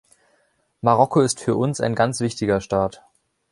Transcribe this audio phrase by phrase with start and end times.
[0.81, 3.05] Marokko ist für uns ein ganz wichtiger Staat.